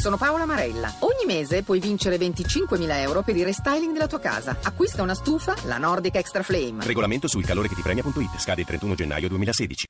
[0.00, 0.92] sono Paola Marella.
[1.00, 4.56] Ogni mese puoi vincere 25.000 euro per il restyling della tua casa.
[4.62, 6.84] Acquista una stufa, la Nordic Extra Flame.
[6.84, 8.38] Regolamento sul calore che ti premia.it.
[8.38, 9.86] Scade il 31 gennaio 2016.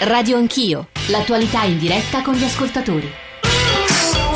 [0.00, 0.88] Radio Anch'io.
[1.08, 3.23] L'attualità in diretta con gli ascoltatori.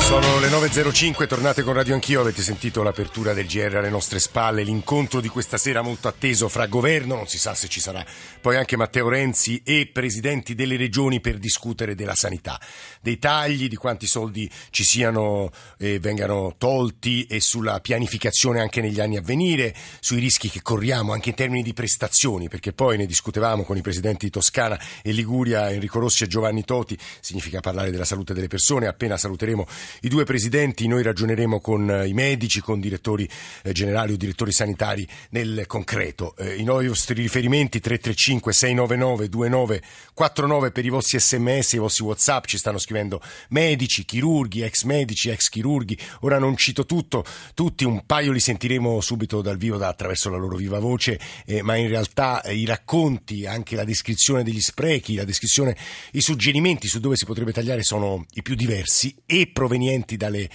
[0.09, 4.63] Sono le 9.05, tornate con Radio Anch'io, avete sentito l'apertura del GR alle nostre spalle,
[4.63, 8.03] l'incontro di questa sera molto atteso fra governo, non si sa se ci sarà
[8.41, 12.59] poi anche Matteo Renzi e presidenti delle regioni per discutere della sanità,
[13.01, 18.81] dei tagli, di quanti soldi ci siano e eh, vengano tolti e sulla pianificazione anche
[18.81, 22.97] negli anni a venire, sui rischi che corriamo anche in termini di prestazioni, perché poi
[22.97, 27.59] ne discutevamo con i presidenti di Toscana e Liguria, Enrico Rossi e Giovanni Toti, significa
[27.59, 29.67] parlare della salute delle persone, appena saluteremo
[30.01, 33.27] i due presidenti noi ragioneremo con eh, i medici, con direttori
[33.63, 36.35] eh, generali o direttori sanitari nel concreto.
[36.37, 42.57] Eh, I nostri riferimenti 335 699 2949 per i vostri sms, i vostri whatsapp, ci
[42.57, 45.97] stanno scrivendo medici, chirurghi, ex medici, ex chirurghi.
[46.21, 50.37] Ora non cito tutto, tutti, un paio li sentiremo subito dal vivo da, attraverso la
[50.37, 55.15] loro viva voce, eh, ma in realtà eh, i racconti, anche la descrizione degli sprechi,
[55.15, 55.75] la descrizione,
[56.11, 60.47] i suggerimenti su dove si potrebbe tagliare sono i più diversi e provenienti provenienti dalle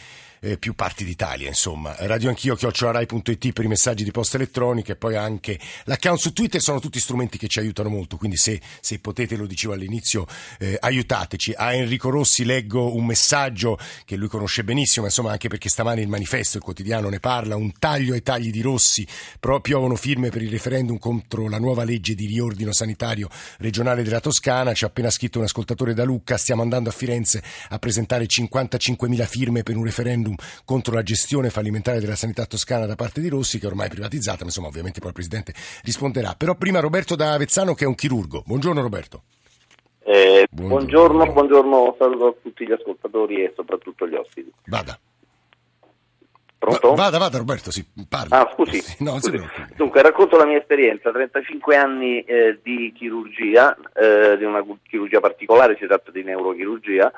[0.45, 1.95] eh, più parti d'Italia, insomma.
[2.01, 6.61] Radio Anch'io, chiocciolarai.it per i messaggi di posta elettronica e poi anche l'account su Twitter
[6.61, 10.27] sono tutti strumenti che ci aiutano molto, quindi se, se potete, lo dicevo all'inizio,
[10.59, 11.55] eh, aiutateci.
[11.57, 16.09] A Enrico Rossi leggo un messaggio che lui conosce benissimo, insomma anche perché stamani il
[16.09, 19.07] manifesto, il quotidiano ne parla, un taglio ai tagli di Rossi,
[19.41, 24.21] però piovono firme per il referendum contro la nuova legge di riordino sanitario regionale della
[24.21, 28.27] Toscana, ci ha appena scritto un ascoltatore da Lucca, stiamo andando a Firenze a presentare
[28.27, 30.34] 55.000 firme per un referendum
[30.65, 34.39] contro la gestione fallimentare della sanità toscana da parte di Rossi, che è ormai privatizzata,
[34.41, 36.35] ma insomma ovviamente poi il Presidente risponderà.
[36.37, 38.43] Però prima Roberto da Avezzano che è un chirurgo.
[38.47, 39.23] Buongiorno Roberto.
[40.07, 44.53] Eh, buongiorno, buongiorno, saluto a tutti gli ascoltatori e soprattutto gli ospiti.
[44.67, 44.99] Vada.
[46.65, 46.95] Pronto?
[46.95, 48.41] Vada, vada Roberto, si parla.
[48.41, 48.81] Ah, scusi.
[49.01, 49.39] No, scusi.
[49.77, 55.77] Dunque, racconto la mia esperienza, 35 anni eh, di chirurgia, eh, di una chirurgia particolare,
[55.79, 57.13] si tratta di neurochirurgia,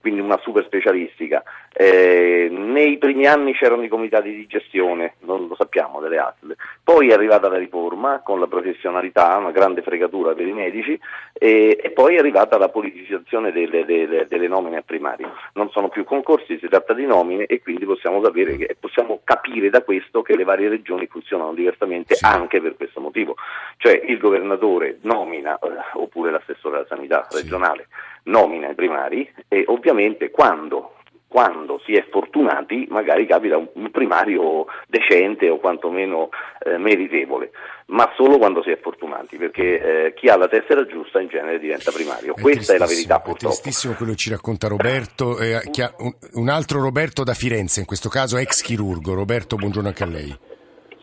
[0.00, 1.42] quindi una super specialistica.
[1.72, 7.10] Eh, nei primi anni c'erano i comitati di gestione, non lo sappiamo delle ASL, poi
[7.10, 10.98] è arrivata la riforma con la professionalità, una grande fregatura per i medici
[11.32, 15.32] e, e poi è arrivata la politicizzazione delle, delle, delle nomine a primario.
[15.54, 19.70] Non sono più concorsi, si tratta di nomine e quindi possiamo capire, che, possiamo capire
[19.70, 22.24] da questo che le varie regioni funzionano diversamente sì.
[22.24, 23.36] anche per questo motivo.
[23.76, 27.42] Cioè il governatore nomina, eh, oppure l'assessore alla sanità sì.
[27.42, 27.88] regionale,
[28.24, 35.48] nomina i primari e ovviamente quando, quando, si è fortunati magari capita un, primario decente
[35.48, 36.28] o quantomeno
[36.64, 37.50] eh, meritevole,
[37.86, 41.58] ma solo quando si è fortunati, perché eh, chi ha la tessera giusta in genere
[41.58, 42.34] diventa primario.
[42.34, 43.54] È Questa è la verità purtroppo.
[43.54, 45.62] È tristissimo quello che ci racconta Roberto, eh, ha,
[45.98, 49.14] un, un, altro Roberto da Firenze, in questo caso ex chirurgo.
[49.14, 50.36] Roberto, buongiorno anche a lei.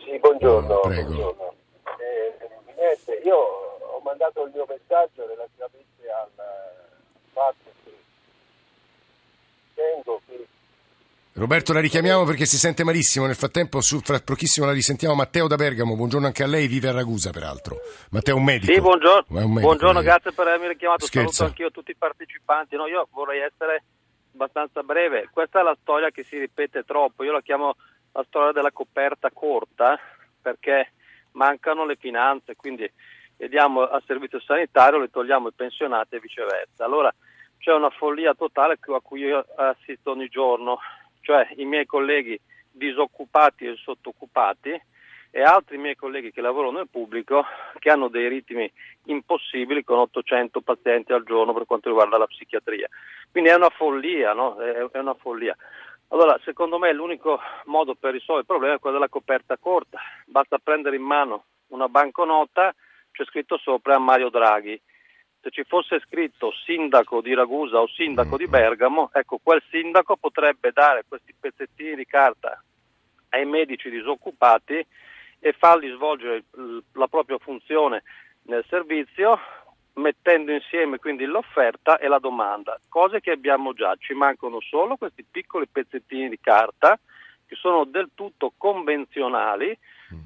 [0.04, 0.74] Sì, buongiorno.
[0.74, 1.12] Oh, prego.
[1.12, 1.54] Buongiorno.
[1.98, 6.30] Eh, niente, io ho mandato il mio messaggio relativamente al
[7.32, 7.92] fatto che
[9.78, 10.46] ritengo che
[11.34, 15.14] Roberto la richiamiamo perché si sente malissimo, nel frattempo su, fra pochissimo la risentiamo.
[15.14, 17.76] Matteo da Bergamo, buongiorno anche a lei, vive a Ragusa peraltro.
[18.10, 18.72] Matteo è un medico.
[18.72, 21.30] Sì, buongiorno, medico, buongiorno grazie per avermi richiamato, Scherzo.
[21.30, 23.84] saluto anch'io tutti i partecipanti, no, io vorrei essere
[24.34, 27.76] abbastanza breve, questa è la storia che si ripete troppo, io la chiamo
[28.12, 29.98] la storia della coperta corta
[30.42, 30.92] perché
[31.32, 32.90] mancano le finanze, quindi
[33.36, 36.84] le diamo al servizio sanitario, le togliamo ai pensionati e viceversa.
[36.84, 37.14] Allora
[37.58, 40.78] c'è una follia totale a cui io assisto ogni giorno,
[41.20, 42.38] cioè i miei colleghi
[42.70, 44.80] disoccupati e sottoccupati
[45.30, 47.44] e altri miei colleghi che lavorano nel pubblico
[47.78, 48.70] che hanno dei ritmi
[49.04, 52.88] impossibili con 800 pazienti al giorno per quanto riguarda la psichiatria.
[53.30, 54.56] Quindi è una follia, no?
[54.56, 55.54] È una follia.
[56.08, 60.00] Allora, secondo me l'unico modo per risolvere il problema è quello della coperta corta.
[60.24, 62.74] Basta prendere in mano una banconota
[63.12, 64.80] c'è scritto sopra Mario Draghi.
[65.40, 70.72] Se ci fosse scritto sindaco di Ragusa o sindaco di Bergamo, ecco, quel sindaco potrebbe
[70.72, 72.60] dare questi pezzettini di carta
[73.30, 74.84] ai medici disoccupati
[75.38, 76.44] e farli svolgere
[76.92, 78.02] la propria funzione
[78.42, 79.38] nel servizio,
[79.94, 85.24] mettendo insieme quindi l'offerta e la domanda, cose che abbiamo già, ci mancano solo questi
[85.28, 86.98] piccoli pezzettini di carta
[87.46, 89.76] che sono del tutto convenzionali,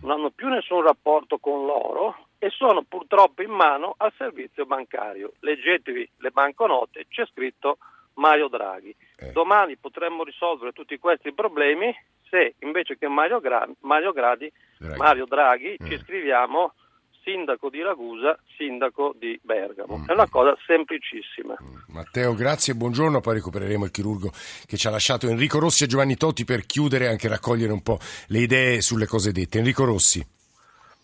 [0.00, 5.35] non hanno più nessun rapporto con l'oro e sono purtroppo in mano al servizio bancario.
[5.39, 7.79] Leggetevi le banconote, c'è scritto
[8.15, 8.93] Mario Draghi.
[9.17, 9.31] Eh.
[9.31, 11.94] Domani potremmo risolvere tutti questi problemi
[12.29, 14.99] se invece che Mario, Gra- Mario, Gradi, Draghi.
[14.99, 16.75] Mario Draghi ci scriviamo
[17.23, 19.99] sindaco di Ragusa, sindaco di Bergamo.
[19.99, 20.09] Mm.
[20.09, 21.56] È una cosa semplicissima.
[21.62, 21.95] Mm.
[21.95, 23.21] Matteo, grazie e buongiorno.
[23.21, 24.33] Poi recupereremo il chirurgo
[24.67, 27.83] che ci ha lasciato Enrico Rossi e Giovanni Totti per chiudere e anche raccogliere un
[27.83, 29.59] po' le idee sulle cose dette.
[29.59, 30.41] Enrico Rossi.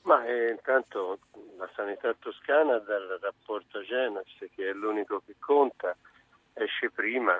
[0.08, 1.07] Ma eh, intanto
[1.78, 5.96] sanità toscana dal rapporto Genas, che è l'unico che conta,
[6.54, 7.34] esce prima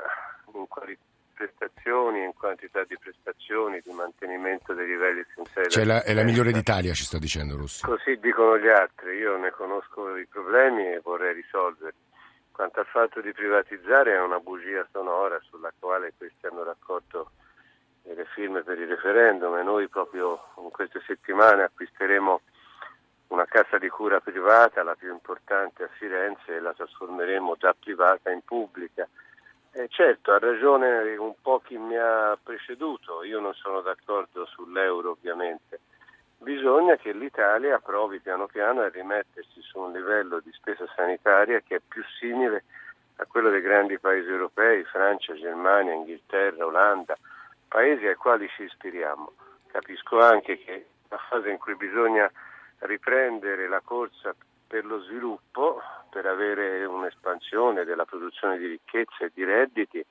[0.54, 1.02] in qualità
[1.34, 5.70] prestazioni, in quantità di prestazioni, di mantenimento dei livelli essenziali.
[5.70, 7.84] Cioè la, è la migliore d'Italia, ci sta dicendo Rossi.
[7.84, 12.06] Così dicono gli altri, io ne conosco i problemi e vorrei risolverli.
[12.50, 17.30] Quanto al fatto di privatizzare è una bugia sonora sulla quale questi hanno raccolto
[18.02, 22.40] le firme per il referendum e noi proprio in queste settimane acquisteremo
[23.28, 28.30] una casa di cura privata, la più importante a Firenze, e la trasformeremo da privata
[28.30, 29.08] in pubblica
[29.72, 35.10] eh, certo, ha ragione un po' chi mi ha preceduto, io non sono d'accordo sull'euro
[35.10, 35.80] ovviamente.
[36.38, 41.76] Bisogna che l'Italia provi piano piano a rimettersi su un livello di spesa sanitaria che
[41.76, 42.64] è più simile
[43.16, 47.16] a quello dei grandi paesi europei, Francia, Germania, Inghilterra, Olanda,
[47.68, 49.32] paesi ai quali ci ispiriamo.
[49.66, 52.30] Capisco anche che la fase in cui bisogna
[52.80, 54.34] riprendere la corsa
[54.66, 55.80] per lo sviluppo,
[56.10, 60.04] per avere un'espansione della produzione di ricchezza e di redditi,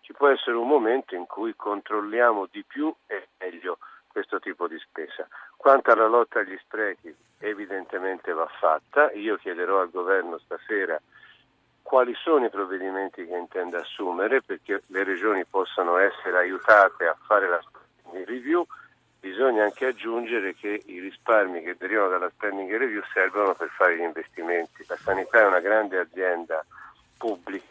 [0.00, 4.78] ci può essere un momento in cui controlliamo di più e meglio questo tipo di
[4.78, 5.28] spesa.
[5.56, 9.12] Quanto alla lotta agli sprechi, evidentemente va fatta.
[9.12, 11.00] Io chiederò al governo stasera
[11.82, 17.48] quali sono i provvedimenti che intende assumere perché le regioni possano essere aiutate a fare
[17.48, 17.60] la
[18.24, 18.66] review
[19.20, 24.02] bisogna anche aggiungere che i risparmi che derivano dalla spending review servono per fare gli
[24.02, 24.84] investimenti.
[24.86, 26.64] La sanità è una grande azienda
[27.16, 27.66] pubblica,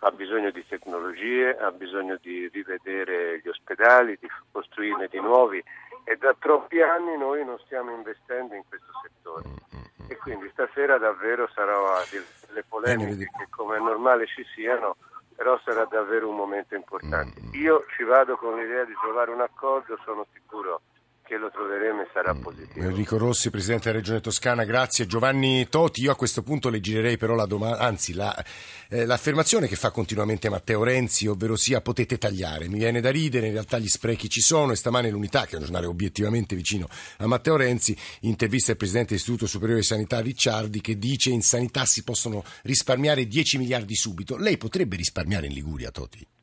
[0.00, 5.62] ha bisogno di tecnologie, ha bisogno di rivedere gli ospedali, di costruirne di nuovi
[6.04, 9.48] e da troppi anni noi non stiamo investendo in questo settore.
[10.06, 12.04] E quindi stasera davvero sarò a
[12.46, 14.96] delle polemiche che come è normale ci siano,
[15.34, 17.40] però sarà davvero un momento importante.
[17.52, 20.80] Io ci vado con l'idea di trovare un accordo, sono sicuro
[21.24, 22.40] che lo troveremo e sarà mm.
[22.40, 22.84] positivo.
[22.86, 25.06] Enrico Rossi, Presidente della Regione Toscana, grazie.
[25.06, 28.34] Giovanni Toti, io a questo punto le girerei però la domanda, anzi la,
[28.90, 32.68] eh, l'affermazione che fa continuamente Matteo Renzi, ovvero sia potete tagliare.
[32.68, 35.56] Mi viene da ridere, in realtà gli sprechi ci sono e stamane l'Unità, che è
[35.56, 36.86] un giornale obiettivamente vicino
[37.18, 41.86] a Matteo Renzi, intervista il Presidente dell'Istituto Superiore di Sanità Ricciardi che dice in sanità
[41.86, 44.36] si possono risparmiare 10 miliardi subito.
[44.36, 46.33] Lei potrebbe risparmiare in Liguria, Toti?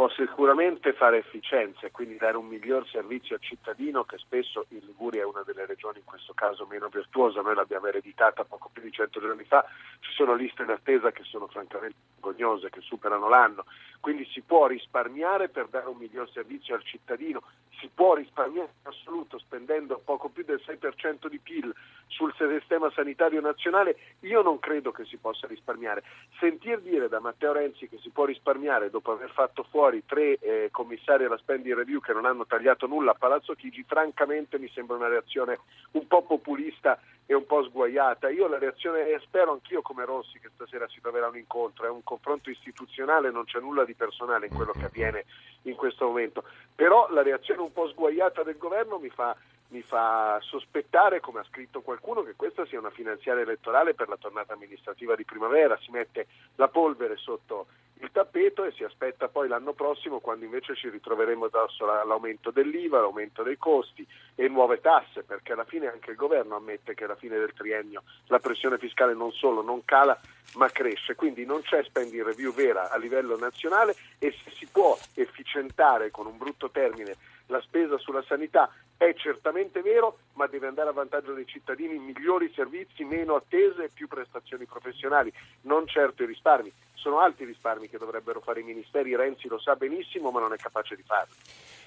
[0.00, 4.78] Può sicuramente fare efficienza e quindi dare un miglior servizio al cittadino che spesso in
[4.86, 8.80] Liguria è una delle regioni in questo caso meno virtuosa, noi l'abbiamo ereditata poco più
[8.80, 9.62] di cento giorni fa,
[9.98, 13.66] ci sono liste in attesa che sono francamente vergognose, che superano l'anno,
[14.00, 17.42] quindi si può risparmiare per dare un miglior servizio al cittadino,
[17.78, 21.74] si può risparmiare in assoluto spendendo poco più del 6% di PIL
[22.08, 26.02] sul sistema sanitario nazionale, io non credo che si possa risparmiare.
[26.38, 30.68] Sentir dire da Matteo Renzi che si può risparmiare dopo aver fatto fuori tre eh,
[30.70, 34.96] commissari alla spending review che non hanno tagliato nulla a Palazzo Chigi, francamente mi sembra
[34.96, 35.60] una reazione
[35.92, 37.00] un po' populista
[37.30, 38.28] e un po' sguaiata.
[38.28, 41.88] Io la reazione, e spero anch'io come Rossi che stasera si troverà un incontro, è
[41.88, 45.24] un confronto istituzionale, non c'è nulla di personale in quello che avviene
[45.62, 46.42] in questo momento,
[46.74, 49.36] però la reazione un po' sguaiata del governo mi fa
[49.68, 54.16] mi fa sospettare, come ha scritto qualcuno, che questa sia una finanziaria elettorale per la
[54.16, 57.68] tornata amministrativa di primavera, si mette la polvere sotto
[58.00, 63.00] il tappeto e si aspetta poi l'anno prossimo quando invece ci ritroveremo addosso l'aumento dell'IVA,
[63.00, 67.16] l'aumento dei costi e nuove tasse, perché alla fine anche il governo ammette che alla
[67.16, 70.18] fine del triennio la pressione fiscale non solo non cala
[70.54, 74.98] ma cresce, quindi non c'è spending review vera a livello nazionale e se si può
[75.14, 77.16] efficientare con un brutto termine
[77.50, 82.52] la spesa sulla sanità è certamente vero, ma deve andare a vantaggio dei cittadini, migliori
[82.54, 86.72] servizi, meno attese e più prestazioni professionali, non certo i risparmi.
[86.94, 90.52] Sono alti i risparmi che dovrebbero fare i ministeri, Renzi lo sa benissimo, ma non
[90.52, 91.34] è capace di farli.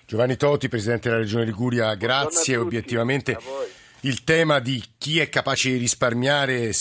[0.05, 2.57] Giovanni Toti, Presidente della Regione Liguria, grazie.
[2.57, 3.37] Obiettivamente
[4.05, 6.71] il tema di chi è capace di risparmiare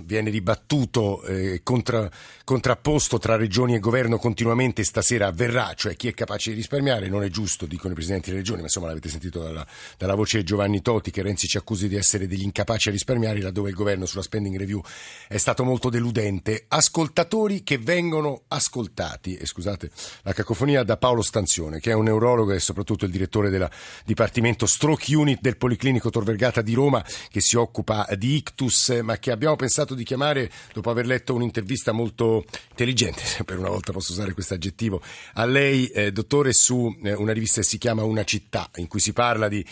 [0.00, 2.10] viene dibattuto, eh, contra,
[2.44, 7.22] contrapposto tra regioni e governo continuamente stasera avverrà, cioè chi è capace di risparmiare non
[7.22, 10.44] è giusto, dicono i presidenti delle regioni, ma insomma l'avete sentito dalla, dalla voce di
[10.44, 14.04] Giovanni Toti che Renzi ci accusi di essere degli incapaci a risparmiare, laddove il governo
[14.04, 14.82] sulla spending review
[15.26, 16.66] è stato molto deludente.
[16.68, 19.90] Ascoltatori che vengono ascoltati, e scusate
[20.22, 23.68] la cacofonia, da Paolo Stanzione, che è un neurologo e soprattutto il direttore del
[24.04, 29.18] Dipartimento Stroke Unit del Policlinico Tor Vergata di Roma, che si occupa di ictus, ma
[29.18, 33.92] che abbiamo pensato di chiamare, dopo aver letto un'intervista molto intelligente, se per una volta
[33.92, 35.00] posso usare questo aggettivo,
[35.34, 38.98] a lei, eh, dottore, su eh, una rivista che si chiama Una città, in cui
[38.98, 39.64] si parla di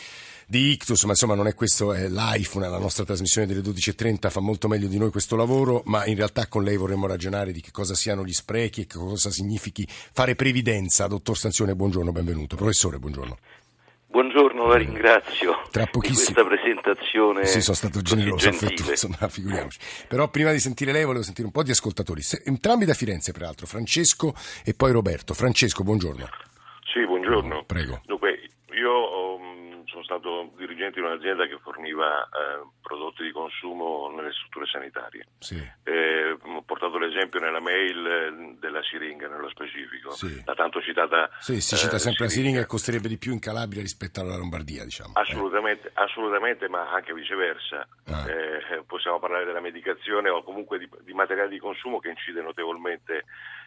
[0.44, 4.40] di ictus, ma insomma non è questo, è l'iPhone, la nostra trasmissione delle 12.30 fa
[4.40, 7.70] molto meglio di noi questo lavoro, ma in realtà con lei vorremmo ragionare di che
[7.70, 11.06] cosa siano gli sprechi e che cosa significhi fare previdenza.
[11.06, 12.56] Dottor Stanzione, buongiorno, benvenuto.
[12.56, 13.38] Professore, buongiorno.
[14.12, 16.26] Buongiorno, la ringrazio Tra pochissimi...
[16.26, 17.46] di questa presentazione.
[17.46, 19.78] Sì, sono stato generoso, affettuoso, ma figuriamoci.
[20.08, 23.66] Però prima di sentire lei volevo sentire un po' di ascoltatori, entrambi da Firenze peraltro,
[23.66, 25.34] Francesco e poi Roberto.
[25.34, 26.28] Francesco, buongiorno.
[26.92, 27.64] Sì, buongiorno.
[27.66, 28.02] Prego.
[28.04, 28.31] Dunque,
[30.12, 35.26] stato dirigente in un'azienda che forniva eh, prodotti di consumo nelle strutture sanitarie.
[35.38, 35.56] Sì.
[35.84, 40.42] Eh, ho portato l'esempio nella mail eh, della siringa nello specifico, sì.
[40.44, 41.30] la tanto citata.
[41.38, 42.28] Sì, si cita eh, sempre siringa.
[42.28, 45.12] la siringa che costerebbe di più in Calabria rispetto alla Lombardia, diciamo.
[45.14, 47.86] Assolutamente, assolutamente ma anche viceversa.
[48.06, 48.28] Ah.
[48.28, 53.24] Eh, possiamo parlare della medicazione o comunque di, di materiali di consumo che incide notevolmente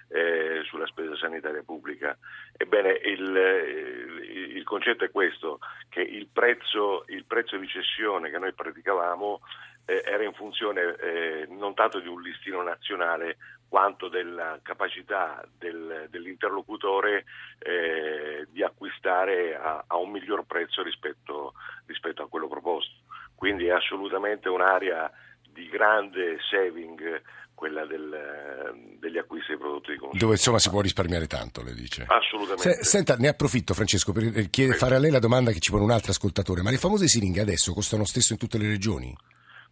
[0.08, 2.18] eh, sulla spesa sanitaria pubblica.
[2.56, 5.60] Ebbene, il, il, il, concetto è questo,
[5.90, 9.42] che il prezzo, il prezzo di cessione che noi praticavamo
[9.86, 16.08] eh, era in funzione eh, non tanto di un listino nazionale quanto della capacità del,
[16.10, 17.26] dell'interlocutore
[17.60, 21.54] eh, di acquistare a, a, un miglior prezzo rispetto,
[21.86, 22.94] rispetto a quello proposto.
[23.36, 25.12] Quindi è assolutamente un'area
[25.50, 27.22] di grande saving
[27.56, 30.20] quella del, degli acquisti dei prodotti di consumo.
[30.20, 32.06] Dove insomma si può risparmiare tanto, le dice.
[32.08, 32.62] Assolutamente.
[32.62, 35.84] Se, senta, ne approfitto Francesco per chiedere, fare a lei la domanda che ci pone
[35.84, 39.16] un altro ascoltatore, ma le famose siringhe adesso costano lo stesso in tutte le regioni?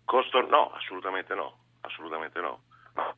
[0.05, 2.63] Costo, no, assolutamente no, assolutamente no.
[2.95, 3.15] no.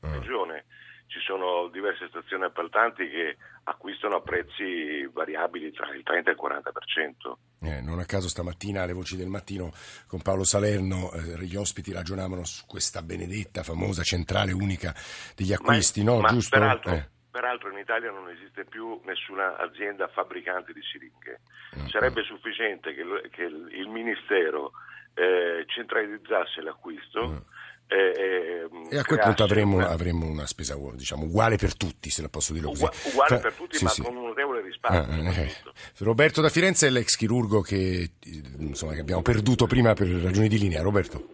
[0.00, 0.18] Ah.
[0.18, 0.64] Regione
[1.14, 6.38] ci sono diverse stazioni appaltanti che acquistano a prezzi variabili tra il 30 e il
[6.42, 7.32] 40%.
[7.62, 9.70] Eh, non a caso stamattina alle voci del mattino
[10.08, 14.92] con Paolo Salerno eh, gli ospiti ragionavano su questa benedetta, famosa centrale unica
[15.36, 16.20] degli acquisti, ma, no?
[16.20, 16.58] Ma Giusto?
[16.58, 17.08] Peraltro, eh.
[17.30, 21.40] peraltro, in Italia non esiste più nessuna azienda fabbricante di siringhe.
[21.78, 21.86] Mm.
[21.86, 24.72] Sarebbe sufficiente che, che il Ministero
[25.14, 27.28] eh, centralizzasse l'acquisto.
[27.28, 27.53] Mm
[27.86, 32.10] e, e, e a quel punto avremmo, una, avremmo una spesa diciamo, uguale per tutti,
[32.10, 32.84] se la posso dire così.
[33.10, 34.02] Uguale per tutti, sì, ma sì.
[34.02, 35.30] con un notevole risparmio.
[35.30, 35.52] Ah, eh.
[35.98, 38.12] Roberto da Firenze è l'ex chirurgo che,
[38.58, 40.82] insomma, che, abbiamo perduto prima per ragioni di linea.
[40.82, 41.28] Roberto.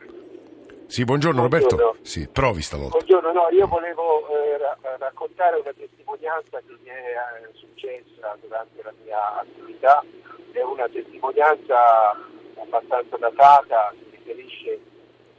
[0.86, 1.76] Sì, buongiorno, buongiorno.
[1.76, 2.04] Roberto.
[2.04, 2.96] Sì, provi stavolta.
[2.96, 4.58] Buongiorno, no, io volevo eh,
[4.98, 10.04] raccontare una testimonianza che mi è eh, successa durante la mia attività.
[10.50, 12.10] È una testimonianza
[12.56, 14.80] abbastanza datata, si riferisce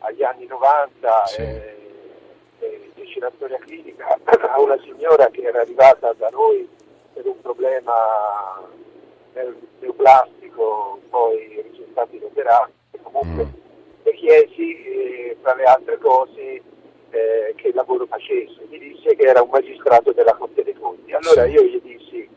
[0.01, 1.41] agli anni 90 sì.
[1.41, 1.75] eh,
[2.59, 6.67] eh, la storia clinica a una signora che era arrivata da noi
[7.13, 7.93] per un problema
[9.79, 14.03] neoplastico, poi risultati inoperati, comunque mm.
[14.03, 16.61] le chiesi eh, tra le altre cose
[17.09, 21.11] eh, che lavoro facesse, mi disse che era un magistrato della Corte dei Conti.
[21.11, 21.51] Allora sì.
[21.51, 22.29] io gli dissi,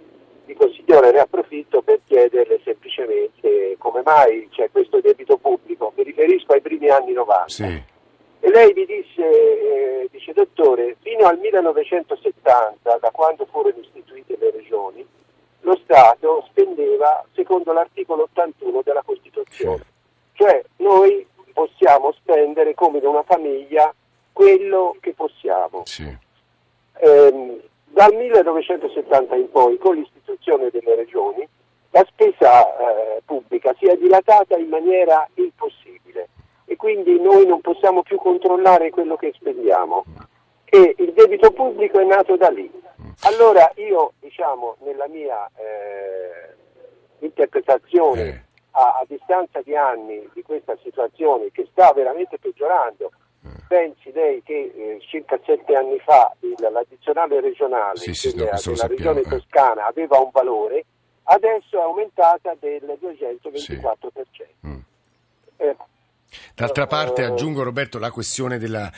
[0.44, 4.48] dico signore ne approfitto per chiederle semplicemente come mai
[7.46, 7.48] 1970.
[7.48, 7.92] Sì.
[8.40, 9.22] E lei mi disse,
[10.02, 15.06] eh, dice dottore, fino al 1970, da quando furono istituite le regioni,
[15.60, 19.78] lo Stato spendeva secondo l'articolo 81 della Costituzione.
[19.78, 20.42] Sì.
[20.42, 23.94] Cioè noi possiamo spendere come in una famiglia
[24.32, 25.82] quello che possiamo.
[25.86, 26.14] Sì.
[26.98, 31.48] Eh, dal 1970 in poi, con l'istituzione delle regioni,
[31.90, 36.28] la spesa eh, pubblica si è dilatata in maniera impossibile
[36.66, 40.04] e quindi noi non possiamo più controllare quello che spendiamo
[40.64, 42.70] e il debito pubblico è nato da lì.
[43.22, 46.54] Allora io diciamo nella mia eh,
[47.24, 48.42] interpretazione eh.
[48.72, 53.12] a, a distanza di anni di questa situazione che sta veramente peggiorando,
[53.68, 58.86] pensi lei che eh, circa sette anni fa il, l'addizionale regionale sì, sì, della, della
[58.86, 59.28] regione eh.
[59.28, 60.84] toscana aveva un valore,
[61.24, 64.22] adesso è aumentata del 224%.
[64.32, 64.46] Sì.
[64.66, 64.78] Mm.
[66.54, 68.90] D'altra parte aggiungo Roberto la questione della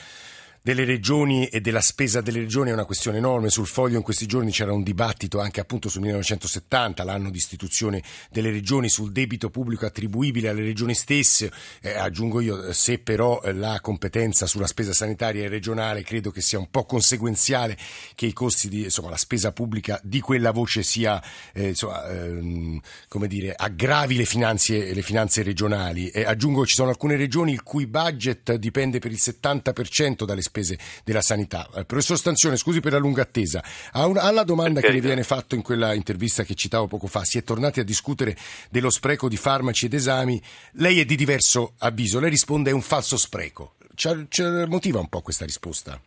[0.67, 3.49] delle regioni e della spesa delle regioni è una questione enorme.
[3.49, 8.03] Sul foglio in questi giorni c'era un dibattito anche appunto sul 1970, l'anno di istituzione
[8.29, 11.53] delle regioni, sul debito pubblico attribuibile alle regioni stesse.
[11.81, 16.41] Eh, aggiungo io, se però eh, la competenza sulla spesa sanitaria è regionale, credo che
[16.41, 17.77] sia un po' conseguenziale
[18.13, 22.81] che i costi di, insomma, la spesa pubblica di quella voce sia, eh, insomma, ehm,
[23.07, 26.11] come dire, aggravi le finanze, le finanze regionali.
[26.25, 30.77] aggiungo, ci sono alcune regioni il cui budget dipende per il 70% dalle spese spese
[31.03, 31.67] della sanità.
[31.75, 35.61] Eh, professor Stanzione, scusi per la lunga attesa, alla domanda che le viene fatta in
[35.61, 38.35] quella intervista che citavo poco fa, si è tornati a discutere
[38.71, 40.41] dello spreco di farmaci ed esami,
[40.73, 43.75] lei è di diverso avviso, lei risponde è un falso spreco.
[43.95, 45.99] Ci motiva un po' questa risposta?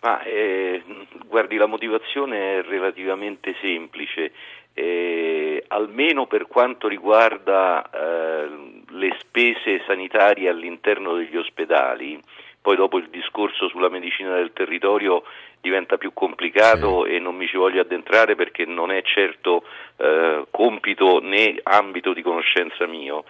[0.00, 0.82] Ma eh,
[1.26, 4.32] guardi, la motivazione è relativamente semplice.
[4.74, 12.20] Eh, almeno per quanto riguarda eh, le spese sanitarie all'interno degli ospedali,
[12.60, 15.22] poi dopo il discorso sulla medicina del territorio
[15.60, 17.14] diventa più complicato sì.
[17.14, 19.64] e non mi ci voglio addentrare perché non è certo
[19.96, 23.24] eh, compito né ambito di conoscenza mio.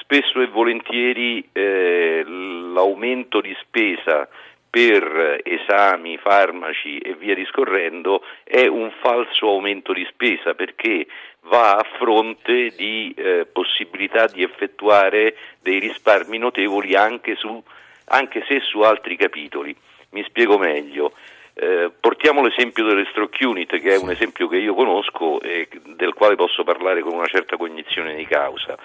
[0.00, 4.28] Spesso e volentieri eh, l'aumento di spesa
[4.70, 11.06] per esami, farmaci e via discorrendo è un falso aumento di spesa perché
[11.42, 17.62] va a fronte di eh, possibilità di effettuare dei risparmi notevoli anche, su,
[18.08, 19.74] anche se su altri capitoli.
[20.10, 21.12] Mi spiego meglio.
[21.54, 26.14] Eh, portiamo l'esempio delle stroke unit, che è un esempio che io conosco e del
[26.14, 28.76] quale posso parlare con una certa cognizione di causa.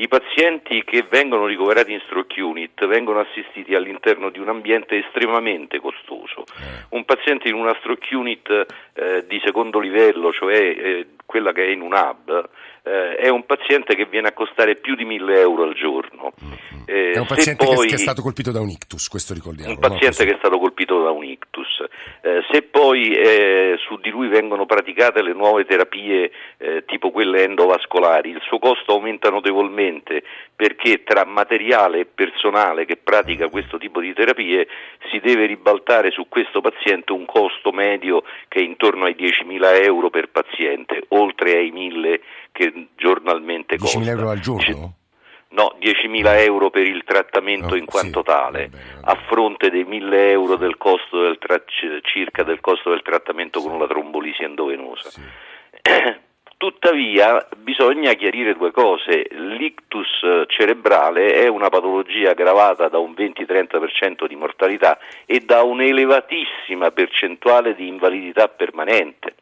[0.00, 5.78] I pazienti che vengono ricoverati in stroke unit vengono assistiti all'interno di un ambiente estremamente
[5.78, 6.44] costoso.
[6.58, 6.86] Eh.
[6.96, 8.48] Un paziente in una stroke unit
[8.94, 12.48] eh, di secondo livello, cioè eh, quella che è in un hub,
[12.82, 16.32] eh, è un paziente che viene a costare più di 1000 euro al giorno.
[16.42, 16.82] Mm-hmm.
[16.86, 19.72] Eh, è un paziente poi, che è stato colpito da un ictus, questo ricordiamo.
[19.72, 20.30] Un paziente no?
[20.30, 21.69] che è stato colpito da un ictus.
[21.84, 27.44] Eh, se poi eh, su di lui vengono praticate le nuove terapie eh, tipo quelle
[27.44, 30.22] endovascolari, il suo costo aumenta notevolmente
[30.54, 34.66] perché tra materiale e personale che pratica questo tipo di terapie
[35.10, 40.10] si deve ribaltare su questo paziente un costo medio che è intorno ai 10.000 euro
[40.10, 42.20] per paziente, oltre ai 1.000
[42.52, 43.98] che giornalmente costa.
[43.98, 44.94] 10.000 euro al giorno?
[45.52, 49.10] No, 10.000 euro per il trattamento oh, in quanto sì, tale, vabbè, vabbè.
[49.10, 51.62] a fronte dei 1.000 euro del costo del tra-
[52.02, 55.10] circa del costo del trattamento con la trombolisi endovenosa.
[55.10, 55.20] Sì.
[56.60, 64.36] Tuttavia bisogna chiarire due cose, l'ictus cerebrale è una patologia aggravata da un 20-30% di
[64.36, 69.36] mortalità e da un'elevatissima percentuale di invalidità permanente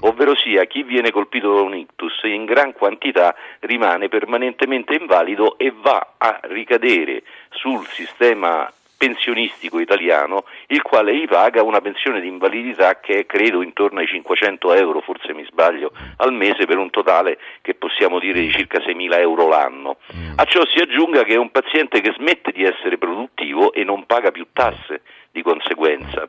[0.00, 5.72] ovvero sia chi viene colpito da un ictus in gran quantità rimane permanentemente invalido e
[5.74, 13.00] va a ricadere sul sistema pensionistico italiano, il quale gli paga una pensione di invalidità
[13.00, 17.38] che è credo intorno ai 500 euro, forse mi sbaglio, al mese per un totale
[17.60, 19.98] che possiamo dire di circa 6.000 euro l'anno.
[20.16, 20.38] Mm.
[20.38, 24.06] A ciò si aggiunga che è un paziente che smette di essere produttivo e non
[24.06, 26.26] paga più tasse di conseguenza.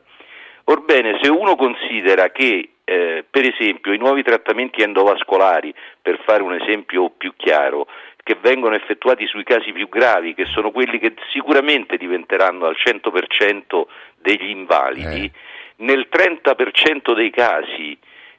[0.64, 6.54] Orbene, se uno considera che eh, per esempio i nuovi trattamenti endovascolari, per fare un
[6.54, 7.88] esempio più chiaro,
[8.22, 13.86] che vengono effettuati sui casi più gravi, che sono quelli che sicuramente diventeranno al 100%
[14.20, 15.30] degli invalidi, eh.
[15.78, 17.98] nel 30% dei casi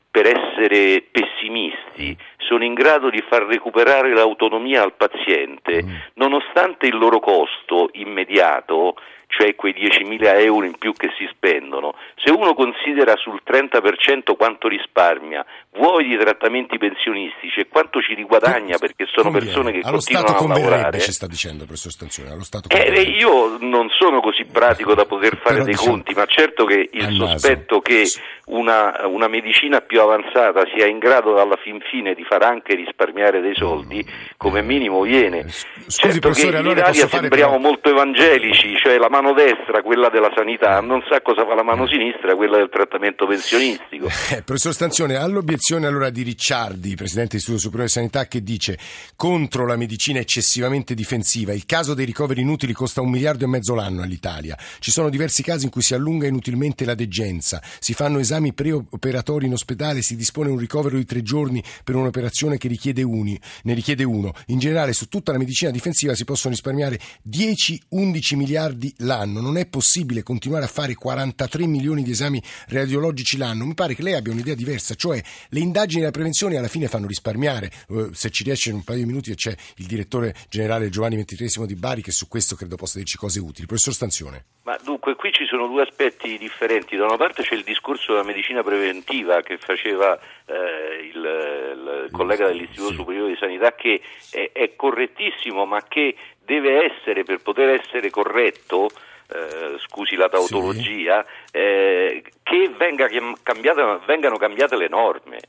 [0.10, 5.96] per essere pessimisti, sono in grado di far recuperare l'autonomia al paziente, mm.
[6.14, 8.96] nonostante il loro costo immediato
[9.28, 14.68] cioè quei 10.000 euro in più che si spendono, se uno considera sul 30% quanto
[14.68, 15.46] risparmia,
[15.78, 19.46] vuoi di trattamenti pensionistici e quanto ci riguadagna perché sono Conviene.
[19.46, 21.00] persone che allo continuano Stato a lavorare.
[21.00, 25.38] ci sta dicendo per sostanzione, allo Stato eh, io non sono così pratico da poter
[25.38, 28.04] fare Però dei diciamo, conti, ma certo che il sospetto che
[28.48, 33.42] una, una, medicina più avanzata sia in grado alla fin fine di far anche risparmiare
[33.42, 34.06] dei soldi,
[34.38, 35.48] come minimo viene.
[35.50, 37.68] Scusi, certo che in allora Italia sembriamo però...
[37.68, 41.84] molto evangelici, cioè la mano destra, quella della sanità, non sa cosa fa la mano
[41.84, 41.90] eh.
[41.90, 44.08] sinistra, quella del trattamento pensionistico.
[44.32, 48.80] Eh, professor Stanzione, all'obiezione allora di Ricciardi, Presidente dell'Istituto Superiore di Sanità, che dice
[49.18, 53.76] contro la medicina eccessivamente difensiva, il caso dei ricoveri inutili costa un miliardo e mezzo
[53.76, 54.58] l'anno all'Italia.
[54.80, 59.48] Ci sono diversi casi in cui si allunga inutilmente la degenza, si fanno esami preoperatori
[59.48, 63.74] in ospedale, si dispone un ricovero di tre giorni per un'operazione che richiede uni, ne
[63.74, 64.34] richiede uno.
[64.46, 66.98] In generale su tutta la medicina difensiva si possono risparmiare
[67.30, 69.42] 10-11 miliardi l'anno.
[69.42, 73.66] Non è possibile continuare a fare 43 milioni di esami radiologici l'anno.
[73.66, 75.22] Mi pare che lei abbia un'idea diversa, cioè
[75.58, 77.72] le indagini e la prevenzione alla fine fanno risparmiare.
[77.90, 81.66] Eh, se ci riesce in un paio di minuti c'è il direttore generale Giovanni XXIII
[81.66, 83.66] di Bari che su questo credo possa dirci cose utili.
[83.66, 84.46] Professor Stanzione.
[84.64, 86.96] Ma dunque qui ci sono due aspetti differenti.
[86.96, 92.48] Da una parte c'è il discorso della medicina preventiva che faceva eh, il, il, collega
[92.48, 92.96] dell'Istituto sì.
[92.96, 96.16] Superiore di Sanità che è, è correttissimo ma che
[96.46, 98.90] deve essere, per poter essere corretto,
[99.28, 101.58] eh, scusi la tautologia, sì.
[101.58, 103.08] eh, che venga
[103.44, 105.40] cambiata, vengano cambiate le norme.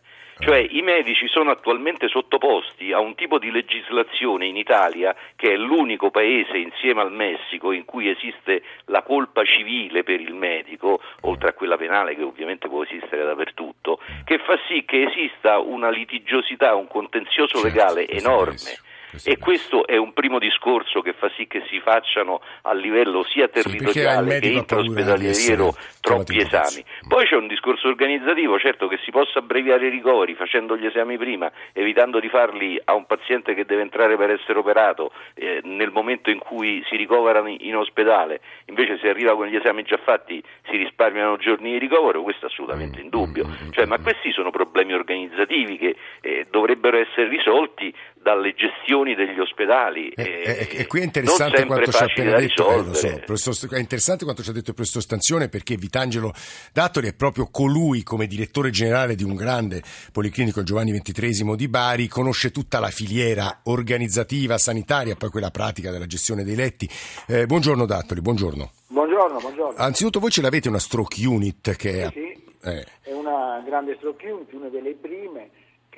[0.41, 5.57] Cioè i medici sono attualmente sottoposti a un tipo di legislazione in Italia che è
[5.57, 11.49] l'unico paese insieme al Messico in cui esiste la colpa civile per il medico, oltre
[11.49, 16.77] a quella penale che ovviamente può esistere dappertutto, che fa sì che esista una litigiosità,
[16.77, 21.47] un contenzioso certo, legale enorme questo e questo è un primo discorso che fa sì
[21.47, 26.85] che si facciano a livello sia territoriale sì, che intraospedaliero troppi esami.
[27.07, 31.16] Poi c'è un discorso organizzativo, certo che si possa abbreviare i ricoveri facendo gli esami
[31.16, 35.90] prima, evitando di farli a un paziente che deve entrare per essere operato eh, nel
[35.90, 40.42] momento in cui si ricovera in, ospedale, invece se arriva con gli esami già fatti
[40.68, 43.47] si risparmiano giorni di ricovero, questo è assolutamente indubbio.
[43.71, 47.94] Cioè, ma questi sono problemi organizzativi che eh, dovrebbero essere risolti
[48.29, 50.11] dalle gestioni degli ospedali.
[50.11, 54.25] E, e, e qui è interessante quanto ci ha appena detto, eh, so, è interessante
[54.25, 56.35] quanto ci ha detto il professor Stanzione perché Vitangelo
[56.71, 62.07] Dattoli è proprio colui come direttore generale di un grande policlinico Giovanni XXIII di Bari,
[62.07, 66.87] conosce tutta la filiera organizzativa, sanitaria, poi quella pratica della gestione dei letti.
[67.27, 68.71] Eh, buongiorno Dattoli, buongiorno.
[68.88, 69.79] Buongiorno, buongiorno.
[69.79, 72.11] Anzitutto voi ce l'avete una stroke unit che è...
[72.12, 72.69] Sì, sì.
[72.69, 72.85] Eh.
[73.01, 75.49] È una grande stroke unit, una delle prime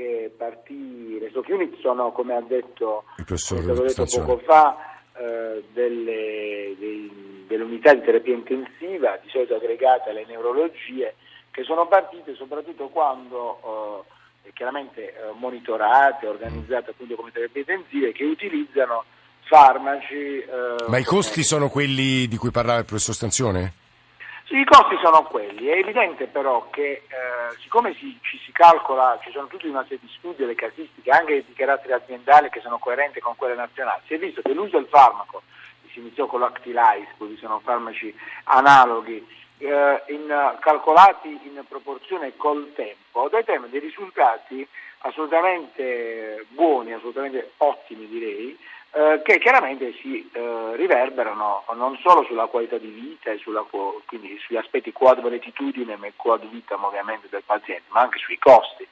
[0.01, 4.77] che stroke unit sono, come ha detto il professore detto poco fa,
[5.17, 11.15] eh, delle, dei, delle unità di terapia intensiva, di solito aggregate alle neurologie,
[11.51, 14.07] che sono partite soprattutto quando
[14.45, 19.05] eh, chiaramente eh, monitorate, organizzate appunto come terapie intensive, che utilizzano
[19.43, 20.39] farmaci.
[20.39, 23.80] Eh, Ma i costi sono quelli di cui parlava il professor Stanzione?
[24.53, 29.31] I costi sono quelli, è evidente però che eh, siccome si, ci si calcola, ci
[29.31, 32.79] sono tutta una serie di studi e le casistiche anche di carattere aziendale che sono
[32.79, 35.43] coerenti con quelle nazionali, si è visto che l'uso del farmaco,
[35.93, 38.13] si iniziò con l'Actilize, poi sono farmaci
[38.45, 39.25] analoghi,
[39.59, 44.67] eh, in, calcolati in proporzione col tempo, dai dei risultati
[45.03, 48.59] assolutamente buoni, assolutamente ottimi direi,
[48.93, 53.65] eh, che chiaramente si eh, riverberano non solo sulla qualità di vita e sulla,
[54.07, 58.87] quindi sugli aspetti quad beatitudine e quad vitam ovviamente del paziente, ma anche sui costi,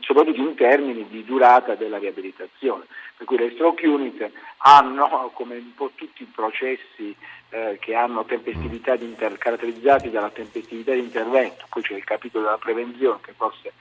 [0.00, 2.86] soprattutto in termini di durata della riabilitazione.
[3.16, 7.14] Per cui le stroke unit hanno, come un po' tutti i processi
[7.50, 12.44] eh, che hanno tempestività di inter- caratterizzati dalla tempestività di intervento, poi c'è il capitolo
[12.44, 13.72] della prevenzione che forse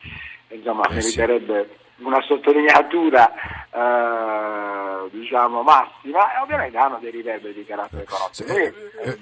[0.50, 3.32] insomma, eh meriterebbe una sottolineatura
[3.72, 4.63] eh,
[5.12, 8.44] diciamo massima e ovviamente hanno dei riverberi di carattere economico.
[8.46, 8.74] Noi, eh,
[9.10, 9.20] eh,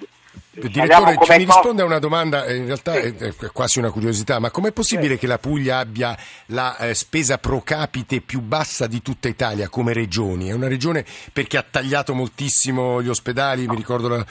[0.53, 3.15] Direttore, ci mi risponde a una domanda, in realtà sì.
[3.15, 5.19] è, quasi una curiosità, ma com'è possibile sì.
[5.21, 6.13] che la Puglia abbia
[6.47, 10.49] la eh, spesa pro capite più bassa di tutta Italia come regioni?
[10.49, 13.71] È una regione perché ha tagliato moltissimo gli ospedali, no.
[13.71, 14.25] mi ricordo la, no,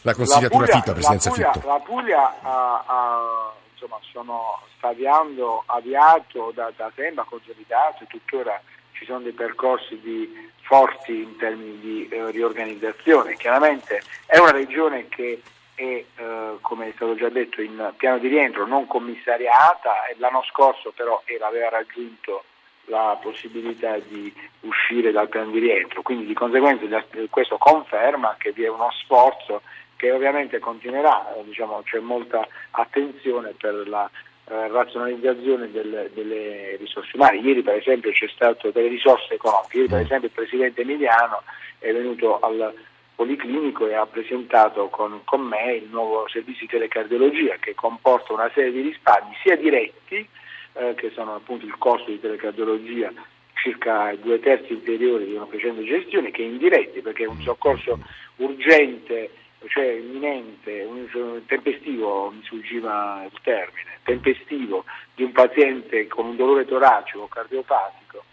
[0.00, 1.66] la consigliatura la Puglia, Fitto, Presidenza la Puglia, Fitto.
[1.66, 8.58] La Puglia ha, ha, insomma, sono, sta avviando, avviato da, da tempo, consolidato, tuttora
[9.00, 13.34] ci sono dei percorsi di forti in termini di eh, riorganizzazione.
[13.36, 15.40] Chiaramente è una regione che
[15.74, 20.92] è, eh, come è stato già detto, in piano di rientro non commissariata l'anno scorso
[20.94, 22.44] però era, aveva raggiunto
[22.84, 26.84] la possibilità di uscire dal piano di rientro, quindi di conseguenza
[27.30, 29.62] questo conferma che vi è uno sforzo
[29.96, 34.10] che ovviamente continuerà, eh, diciamo, c'è molta attenzione per la
[34.50, 37.38] eh, razionalizzazione del, delle risorse umane.
[37.38, 40.04] Ieri per esempio c'è stato delle risorse economiche, ieri per mm.
[40.04, 41.42] esempio il Presidente Emiliano
[41.78, 42.74] è venuto al
[43.14, 48.50] Policlinico e ha presentato con, con me il nuovo servizio di telecardiologia che comporta una
[48.52, 50.26] serie di risparmi sia diretti,
[50.72, 53.12] eh, che sono appunto il costo di telecardiologia
[53.54, 58.00] circa due terzi inferiori di una precedente gestione, che indiretti perché è un soccorso
[58.36, 59.30] urgente
[59.68, 66.64] cioè imminente, un, tempestivo, mi sfuggiva il termine, tempestivo di un paziente con un dolore
[66.64, 68.24] toracico cardiopatico,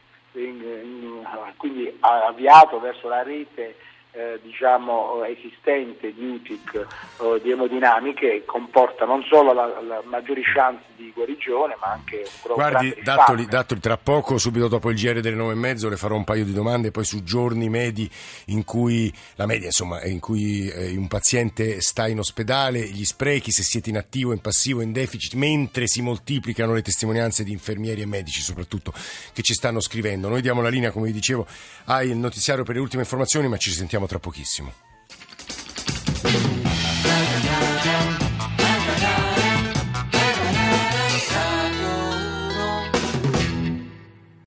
[1.57, 3.75] quindi avviato verso la rete
[4.17, 10.81] eh, diciamo, esistente di UTIC o di emodinamiche comporta non solo la, la maggiori chance
[10.95, 15.35] di guarigione ma anche un Guardi, Dattoli, Dattoli, tra poco, subito dopo il GR delle
[15.35, 18.09] nove e mezzo, le farò un paio di domande poi su giorni medi
[18.45, 23.51] in cui, la media insomma, in cui eh, un paziente sta in ospedale, gli sprechi,
[23.51, 28.01] se siete in attivo, in passivo, in deficit, mentre si moltiplicano le testimonianze di infermieri
[28.01, 28.91] e medici soprattutto
[29.31, 30.27] che ci stanno scrivendo.
[30.27, 31.45] Noi diamo la linea, come vi dicevo,
[31.85, 34.73] al notiziario per le ultime informazioni, ma ci sentiamo tra pochissimo.